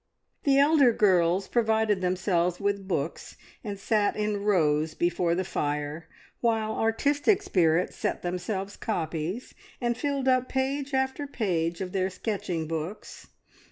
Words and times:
The 0.45 0.57
elder 0.57 0.91
girls 0.91 1.47
provided 1.47 2.01
themselves 2.01 2.59
with 2.59 2.87
books, 2.87 3.35
and 3.63 3.77
sat 3.79 4.15
in 4.15 4.37
rows 4.43 4.95
before 4.95 5.35
the 5.35 5.43
fire, 5.43 6.07
while 6.39 6.71
artistic 6.71 7.43
spirits 7.43 7.97
set 7.97 8.23
themselves 8.23 8.75
copies, 8.77 9.53
and 9.79 9.95
filled 9.95 10.27
up 10.27 10.49
page 10.49 10.95
after 10.95 11.27
page 11.27 11.81
of 11.81 11.91
their 11.91 12.09
sketching 12.09 12.65
books. 12.67 13.27